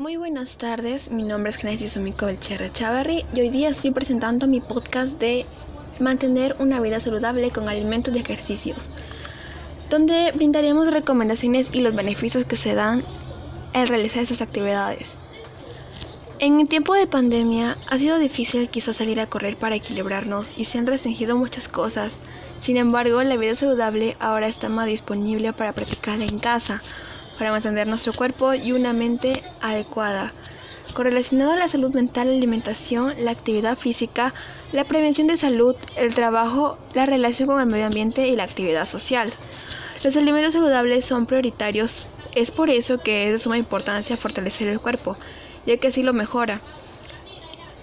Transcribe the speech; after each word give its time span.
Muy 0.00 0.16
buenas 0.16 0.56
tardes, 0.56 1.10
mi 1.10 1.24
nombre 1.24 1.50
es 1.50 1.56
Genesis 1.58 1.92
Sumiko 1.92 2.24
Belcherra 2.24 2.72
Chavarri 2.72 3.26
y 3.34 3.42
hoy 3.42 3.50
día 3.50 3.68
estoy 3.68 3.90
presentando 3.90 4.46
mi 4.46 4.62
podcast 4.62 5.18
de 5.18 5.44
mantener 5.98 6.56
una 6.58 6.80
vida 6.80 7.00
saludable 7.00 7.50
con 7.50 7.68
alimentos 7.68 8.16
y 8.16 8.20
ejercicios, 8.20 8.90
donde 9.90 10.32
brindaremos 10.34 10.90
recomendaciones 10.90 11.68
y 11.74 11.82
los 11.82 11.94
beneficios 11.94 12.46
que 12.46 12.56
se 12.56 12.74
dan 12.74 13.04
al 13.74 13.88
realizar 13.88 14.22
esas 14.22 14.40
actividades. 14.40 15.06
En 16.38 16.60
el 16.60 16.68
tiempo 16.68 16.94
de 16.94 17.06
pandemia 17.06 17.76
ha 17.90 17.98
sido 17.98 18.18
difícil 18.18 18.70
quizás 18.70 18.96
salir 18.96 19.20
a 19.20 19.26
correr 19.26 19.58
para 19.58 19.76
equilibrarnos 19.76 20.56
y 20.56 20.64
se 20.64 20.78
han 20.78 20.86
restringido 20.86 21.36
muchas 21.36 21.68
cosas. 21.68 22.18
Sin 22.62 22.78
embargo, 22.78 23.22
la 23.22 23.36
vida 23.36 23.54
saludable 23.54 24.16
ahora 24.18 24.48
está 24.48 24.70
más 24.70 24.86
disponible 24.86 25.52
para 25.52 25.74
practicarla 25.74 26.24
en 26.24 26.38
casa 26.38 26.80
para 27.40 27.52
mantener 27.52 27.88
nuestro 27.88 28.12
cuerpo 28.12 28.52
y 28.52 28.72
una 28.72 28.92
mente 28.92 29.42
adecuada. 29.62 30.34
Correlacionado 30.92 31.52
a 31.52 31.56
la 31.56 31.70
salud 31.70 31.94
mental, 31.94 32.26
la 32.28 32.34
alimentación, 32.34 33.14
la 33.24 33.30
actividad 33.30 33.78
física, 33.78 34.34
la 34.72 34.84
prevención 34.84 35.26
de 35.26 35.38
salud, 35.38 35.74
el 35.96 36.14
trabajo, 36.14 36.76
la 36.92 37.06
relación 37.06 37.48
con 37.48 37.58
el 37.58 37.66
medio 37.66 37.86
ambiente 37.86 38.28
y 38.28 38.36
la 38.36 38.44
actividad 38.44 38.84
social. 38.84 39.32
Los 40.04 40.18
alimentos 40.18 40.52
saludables 40.52 41.06
son 41.06 41.24
prioritarios, 41.24 42.06
es 42.34 42.50
por 42.50 42.68
eso 42.68 42.98
que 42.98 43.28
es 43.28 43.32
de 43.32 43.38
suma 43.38 43.56
importancia 43.56 44.18
fortalecer 44.18 44.68
el 44.68 44.78
cuerpo, 44.78 45.16
ya 45.64 45.78
que 45.78 45.88
así 45.88 46.02
lo 46.02 46.12
mejora. 46.12 46.60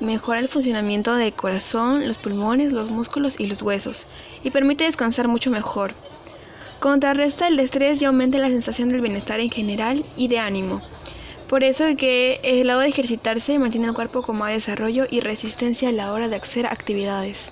Mejora 0.00 0.40
el 0.40 0.48
funcionamiento 0.48 1.14
del 1.14 1.32
corazón, 1.32 2.06
los 2.06 2.18
pulmones, 2.18 2.74
los 2.74 2.90
músculos 2.90 3.40
y 3.40 3.46
los 3.46 3.62
huesos, 3.62 4.06
y 4.44 4.50
permite 4.50 4.84
descansar 4.84 5.28
mucho 5.28 5.50
mejor. 5.50 5.94
Contrarresta 6.80 7.48
el 7.48 7.58
estrés 7.58 8.02
y 8.02 8.04
aumenta 8.04 8.38
la 8.38 8.48
sensación 8.48 8.90
del 8.90 9.00
bienestar 9.00 9.40
en 9.40 9.50
general 9.50 10.04
y 10.16 10.28
de 10.28 10.38
ánimo. 10.38 10.82
Por 11.48 11.64
eso 11.64 11.84
que 11.96 12.40
el 12.42 12.66
lado 12.66 12.80
de 12.80 12.88
ejercitarse 12.88 13.58
mantiene 13.58 13.86
el 13.86 13.94
cuerpo 13.94 14.22
con 14.22 14.36
más 14.36 14.52
desarrollo 14.52 15.06
y 15.10 15.20
resistencia 15.20 15.88
a 15.88 15.92
la 15.92 16.12
hora 16.12 16.28
de 16.28 16.36
hacer 16.36 16.66
actividades. 16.66 17.50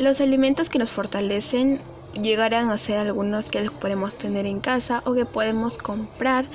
Los 0.00 0.20
alimentos 0.20 0.68
que 0.68 0.78
nos 0.78 0.90
fortalecen 0.90 1.80
llegarán 2.14 2.70
a 2.70 2.78
ser 2.78 2.98
algunos 2.98 3.48
que 3.50 3.70
podemos 3.70 4.16
tener 4.16 4.46
en 4.46 4.60
casa 4.60 5.02
o 5.04 5.14
que 5.14 5.24
podemos 5.24 5.78
comprar 5.78 6.46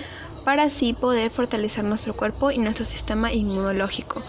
para 0.43 0.63
así 0.63 0.93
poder 0.93 1.31
fortalecer 1.31 1.83
nuestro 1.85 2.13
cuerpo 2.13 2.51
y 2.51 2.57
nuestro 2.57 2.83
sistema 2.83 3.31
inmunológico. 3.31 4.21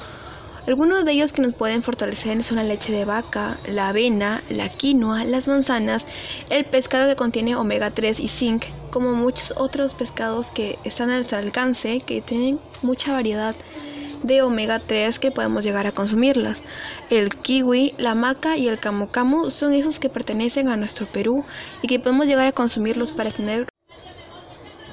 Algunos 0.67 1.07
de 1.07 1.13
ellos 1.13 1.33
que 1.33 1.41
nos 1.41 1.55
pueden 1.55 1.83
fortalecer 1.83 2.45
son 2.45 2.57
la 2.57 2.65
leche 2.65 2.93
de 2.93 3.07
vaca, 3.07 3.57
la 3.67 3.89
avena, 3.89 4.43
la 4.51 4.69
quinoa, 4.69 5.25
las 5.25 5.49
manzanas, 5.49 6.07
el 6.51 6.67
pescado 6.67 7.09
que 7.09 7.17
contiene 7.17 7.57
omega 7.57 7.91
3 7.93 8.21
y 8.21 8.29
zinc, 8.29 8.67
como 8.91 9.15
muchos 9.15 9.55
otros 9.57 9.95
pescados 9.95 10.49
que 10.49 10.79
están 10.85 11.11
a 11.11 11.15
nuestro 11.15 11.39
alcance, 11.39 12.03
que 12.03 12.21
tienen 12.21 12.61
mucha 12.83 13.13
variedad 13.13 13.55
de 14.23 14.43
omega 14.43 14.79
3 14.79 15.19
que 15.19 15.31
podemos 15.31 15.65
llegar 15.65 15.87
a 15.87 15.93
consumirlas. 15.93 16.65
El 17.09 17.35
kiwi, 17.37 17.95
la 17.97 18.15
maca 18.15 18.59
y 18.59 18.69
el 18.69 18.79
camu 18.79 19.09
camu 19.09 19.51
son 19.51 19.73
esos 19.73 19.99
que 19.99 20.11
pertenecen 20.11 20.69
a 20.69 20.77
nuestro 20.77 21.07
Perú 21.07 21.43
y 21.81 21.89
que 21.89 21.99
podemos 21.99 22.27
llegar 22.27 22.47
a 22.47 22.53
consumirlos 22.53 23.13
para 23.13 23.31
tener 23.31 23.67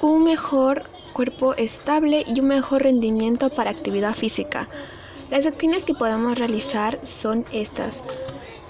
un 0.00 0.24
mejor 0.24 0.84
cuerpo 1.12 1.54
estable 1.54 2.24
y 2.26 2.40
un 2.40 2.46
mejor 2.46 2.84
rendimiento 2.84 3.50
para 3.50 3.70
actividad 3.70 4.14
física. 4.14 4.68
Las 5.30 5.44
acciones 5.44 5.82
que 5.82 5.92
podemos 5.92 6.38
realizar 6.38 6.98
son 7.04 7.44
estas. 7.52 8.02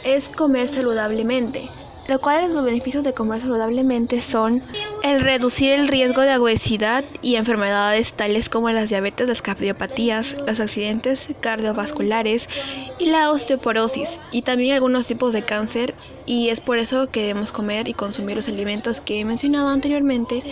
Es 0.05 0.29
comer 0.29 0.69
saludablemente, 0.69 1.69
lo 2.09 2.21
cual 2.21 2.53
los 2.53 2.65
beneficios 2.65 3.05
de 3.05 3.13
comer 3.13 3.41
saludablemente 3.41 4.21
son 4.23 4.61
el 5.05 5.21
reducir 5.21 5.71
el 5.71 5.87
riesgo 5.87 6.23
de 6.23 6.37
obesidad 6.37 7.05
y 7.23 7.37
enfermedades 7.37 8.13
tales 8.13 8.49
como 8.49 8.71
las 8.71 8.89
diabetes, 8.89 9.29
las 9.29 9.41
cardiopatías, 9.41 10.35
los 10.49 10.59
accidentes 10.59 11.29
cardiovasculares 11.41 12.49
y 12.99 13.07
la 13.07 13.31
osteoporosis 13.31 14.19
y 14.33 14.43
también 14.43 14.75
algunos 14.75 15.07
tipos 15.07 15.33
de 15.33 15.45
cáncer 15.45 15.95
y 16.27 16.49
es 16.49 16.61
por 16.61 16.79
eso 16.79 17.09
que 17.09 17.21
debemos 17.21 17.53
comer 17.53 17.87
y 17.87 17.95
consumir 17.95 18.35
los 18.35 18.49
alimentos 18.49 19.01
que 19.01 19.21
he 19.21 19.25
mencionado 19.25 19.69
anteriormente 19.69 20.43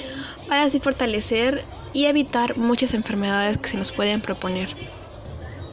para 0.48 0.62
así 0.62 0.78
fortalecer 0.78 1.64
y 1.92 2.04
evitar 2.04 2.56
muchas 2.56 2.94
enfermedades 2.94 3.58
que 3.58 3.70
se 3.70 3.76
nos 3.76 3.90
pueden 3.90 4.20
proponer. 4.20 4.68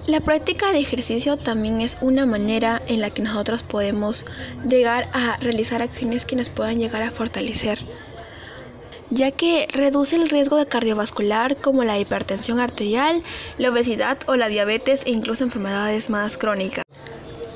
La 0.07 0.19
práctica 0.19 0.73
de 0.73 0.79
ejercicio 0.79 1.37
también 1.37 1.79
es 1.79 1.97
una 2.01 2.25
manera 2.25 2.81
en 2.87 2.99
la 2.99 3.09
que 3.09 3.21
nosotros 3.21 3.63
podemos 3.63 4.25
llegar 4.67 5.07
a 5.13 5.37
realizar 5.37 5.81
acciones 5.81 6.25
que 6.25 6.35
nos 6.35 6.49
puedan 6.49 6.77
llegar 6.77 7.01
a 7.03 7.11
fortalecer, 7.11 7.79
ya 9.09 9.31
que 9.31 9.65
reduce 9.71 10.17
el 10.17 10.29
riesgo 10.29 10.57
de 10.57 10.65
cardiovascular 10.65 11.55
como 11.55 11.85
la 11.85 11.99
hipertensión 11.99 12.59
arterial, 12.59 13.23
la 13.57 13.69
obesidad 13.69 14.17
o 14.27 14.35
la 14.35 14.49
diabetes 14.49 15.03
e 15.05 15.11
incluso 15.11 15.45
enfermedades 15.45 16.09
más 16.09 16.35
crónicas. 16.35 16.83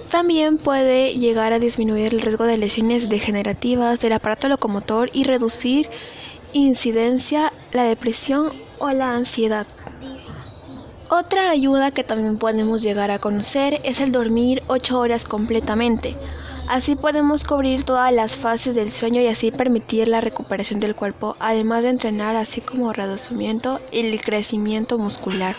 También 0.09 0.57
puede 0.57 1.15
llegar 1.15 1.51
a 1.51 1.59
disminuir 1.59 2.13
el 2.13 2.21
riesgo 2.21 2.45
de 2.45 2.55
lesiones 2.55 3.09
degenerativas 3.09 3.99
del 3.99 4.13
aparato 4.13 4.47
locomotor 4.47 5.09
y 5.11 5.25
reducir 5.25 5.89
incidencia, 6.53 7.51
la 7.73 7.83
depresión 7.83 8.53
o 8.79 8.91
la 8.91 9.11
ansiedad. 9.11 9.67
Otra 11.09 11.49
ayuda 11.49 11.91
que 11.91 12.03
también 12.03 12.37
podemos 12.37 12.81
llegar 12.81 13.11
a 13.11 13.19
conocer 13.19 13.79
es 13.85 14.01
el 14.01 14.11
dormir 14.11 14.61
8 14.67 14.99
horas 14.99 15.23
completamente. 15.23 16.17
Así 16.67 16.97
podemos 16.97 17.45
cubrir 17.45 17.85
todas 17.85 18.11
las 18.11 18.35
fases 18.35 18.75
del 18.75 18.91
sueño 18.91 19.21
y 19.21 19.27
así 19.27 19.49
permitir 19.51 20.09
la 20.09 20.19
recuperación 20.19 20.81
del 20.81 20.95
cuerpo, 20.95 21.37
además 21.39 21.83
de 21.83 21.91
entrenar 21.91 22.35
así 22.35 22.59
como 22.59 22.91
reducimiento 22.91 23.79
y 23.89 24.01
el 24.01 24.19
crecimiento 24.19 24.97
muscular. 24.97 25.55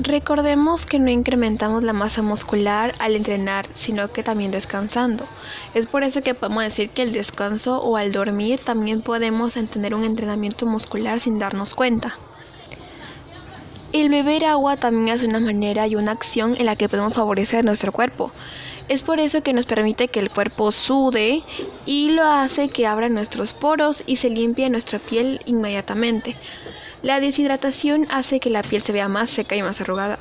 Recordemos 0.00 0.84
que 0.84 0.98
no 0.98 1.10
incrementamos 1.10 1.82
la 1.82 1.94
masa 1.94 2.20
muscular 2.20 2.92
al 2.98 3.16
entrenar, 3.16 3.68
sino 3.70 4.12
que 4.12 4.22
también 4.22 4.50
descansando. 4.50 5.24
Es 5.72 5.86
por 5.86 6.02
eso 6.02 6.20
que 6.20 6.34
podemos 6.34 6.62
decir 6.62 6.90
que 6.90 7.00
el 7.00 7.12
descanso 7.12 7.82
o 7.82 7.96
al 7.96 8.12
dormir 8.12 8.60
también 8.62 9.00
podemos 9.00 9.54
tener 9.54 9.94
un 9.94 10.04
entrenamiento 10.04 10.66
muscular 10.66 11.20
sin 11.20 11.38
darnos 11.38 11.74
cuenta. 11.74 12.18
El 13.94 14.08
beber 14.08 14.44
agua 14.44 14.76
también 14.76 15.14
es 15.14 15.22
una 15.22 15.38
manera 15.38 15.86
y 15.86 15.94
una 15.94 16.10
acción 16.10 16.56
en 16.58 16.66
la 16.66 16.74
que 16.74 16.88
podemos 16.88 17.14
favorecer 17.14 17.64
nuestro 17.64 17.92
cuerpo. 17.92 18.32
Es 18.88 19.04
por 19.04 19.20
eso 19.20 19.44
que 19.44 19.52
nos 19.52 19.66
permite 19.66 20.08
que 20.08 20.18
el 20.18 20.30
cuerpo 20.30 20.72
sude 20.72 21.44
y 21.86 22.10
lo 22.10 22.24
hace 22.24 22.68
que 22.68 22.88
abra 22.88 23.08
nuestros 23.08 23.52
poros 23.52 24.02
y 24.04 24.16
se 24.16 24.30
limpie 24.30 24.68
nuestra 24.68 24.98
piel 24.98 25.38
inmediatamente. 25.46 26.34
La 27.02 27.20
deshidratación 27.20 28.08
hace 28.10 28.40
que 28.40 28.50
la 28.50 28.62
piel 28.62 28.82
se 28.82 28.90
vea 28.90 29.06
más 29.06 29.30
seca 29.30 29.54
y 29.54 29.62
más 29.62 29.80
arrugada. 29.80 30.18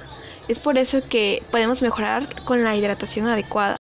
Es 0.47 0.59
por 0.59 0.77
eso 0.77 0.99
que 1.09 1.41
podemos 1.49 1.81
mejorar 1.81 2.27
con 2.45 2.63
la 2.63 2.75
hidratación 2.75 3.25
adecuada. 3.25 3.77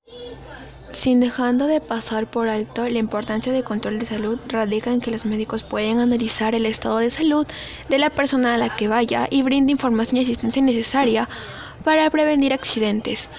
Sin 1.01 1.19
dejando 1.19 1.65
de 1.65 1.81
pasar 1.81 2.29
por 2.29 2.47
alto 2.47 2.87
la 2.87 2.99
importancia 2.99 3.51
del 3.51 3.63
control 3.63 3.97
de 3.97 4.05
salud, 4.05 4.37
radica 4.47 4.91
en 4.91 5.01
que 5.01 5.09
los 5.09 5.25
médicos 5.25 5.63
pueden 5.63 5.97
analizar 5.97 6.53
el 6.53 6.67
estado 6.67 6.99
de 6.99 7.09
salud 7.09 7.47
de 7.89 7.97
la 7.97 8.11
persona 8.11 8.53
a 8.53 8.59
la 8.59 8.75
que 8.75 8.87
vaya 8.87 9.27
y 9.31 9.41
brinde 9.41 9.71
información 9.71 10.17
y 10.17 10.21
asistencia 10.21 10.61
necesaria 10.61 11.27
para 11.83 12.07
prevenir 12.11 12.53
accidentes. 12.53 13.29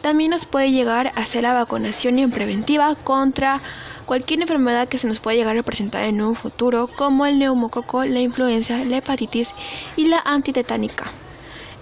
También 0.00 0.30
nos 0.30 0.44
puede 0.44 0.70
llegar 0.70 1.08
a 1.08 1.22
hacer 1.22 1.42
la 1.42 1.54
vacunación 1.54 2.20
en 2.20 2.30
preventiva 2.30 2.94
contra 2.94 3.62
cualquier 4.06 4.40
enfermedad 4.42 4.86
que 4.86 4.98
se 4.98 5.08
nos 5.08 5.18
pueda 5.18 5.36
llegar 5.36 5.58
a 5.58 5.64
presentar 5.64 6.04
en 6.04 6.22
un 6.22 6.36
futuro, 6.36 6.86
como 6.86 7.26
el 7.26 7.40
neumococo, 7.40 8.04
la 8.04 8.20
influenza, 8.20 8.84
la 8.84 8.98
hepatitis 8.98 9.50
y 9.96 10.06
la 10.06 10.20
antitetánica 10.24 11.10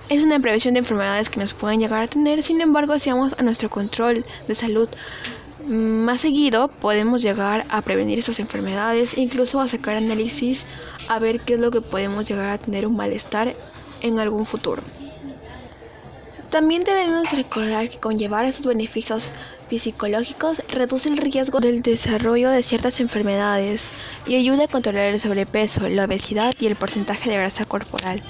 es 0.09 0.23
una 0.23 0.39
prevención 0.39 0.75
de 0.75 0.81
enfermedades 0.81 1.29
que 1.29 1.41
nos 1.41 1.53
pueden 1.53 1.81
llegar 1.81 2.03
a 2.03 2.09
tener, 2.09 2.43
sin 2.43 2.61
embargo, 2.61 2.99
si 2.99 3.11
vamos 3.11 3.35
a 3.39 3.43
nuestro 3.43 3.69
control 3.69 4.25
de 4.47 4.55
salud 4.55 4.89
más 5.67 6.21
seguido, 6.21 6.69
podemos 6.69 7.23
llegar 7.23 7.67
a 7.71 7.83
prevenir 7.83 8.19
esas 8.19 8.39
enfermedades, 8.39 9.19
incluso 9.19 9.61
a 9.61 9.69
sacar 9.69 9.97
análisis 9.97 10.65
a 11.09 11.19
ver 11.19 11.41
qué 11.41 11.55
es 11.55 11.61
lo 11.61 11.71
que 11.71 11.81
podemos 11.81 12.29
llegar 12.29 12.51
a 12.51 12.59
tener 12.59 12.87
un 12.87 12.97
malestar 12.97 13.55
en 14.01 14.21
algún 14.21 14.47
futuro. 14.47 14.83
También 16.51 16.85
debemos 16.85 17.33
recordar 17.33 17.91
que 17.91 17.99
con 17.99 18.19
llevar 18.19 18.45
esos 18.45 18.65
beneficios 18.67 19.35
psicológicos 19.69 20.63
reduce 20.69 21.09
el 21.09 21.17
riesgo 21.17 21.59
del 21.59 21.83
desarrollo 21.83 22.51
de 22.51 22.63
ciertas 22.63 23.01
enfermedades 23.01 23.91
y 24.27 24.37
ayuda 24.37 24.65
a 24.65 24.69
controlar 24.69 25.07
el 25.07 25.19
sobrepeso, 25.19 25.89
la 25.89 26.05
obesidad 26.05 26.53
y 26.61 26.67
el 26.67 26.77
porcentaje 26.77 27.29
de 27.29 27.37
grasa 27.37 27.65
corporal. 27.65 28.23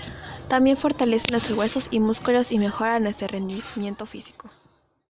También 0.48 0.76
fortalece 0.76 1.30
nuestros 1.30 1.56
huesos 1.56 1.86
y 1.90 2.00
músculos 2.00 2.50
y 2.52 2.58
mejora 2.58 2.98
nuestro 3.00 3.28
rendimiento 3.28 4.06
físico. 4.06 4.50